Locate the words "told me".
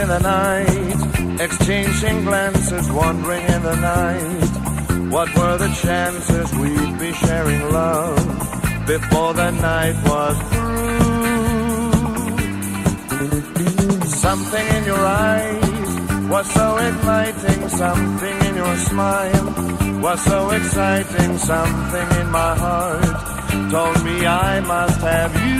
23.70-24.26